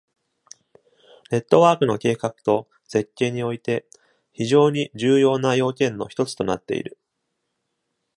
[1.29, 3.85] ネットワークの計画と設計において、
[4.33, 6.97] 非常に重要な要件の一つとなっている。